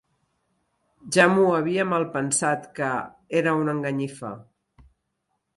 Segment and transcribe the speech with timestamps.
[1.17, 2.89] Ja m'ho havia malpensat, que
[3.43, 4.33] era una enganyifa.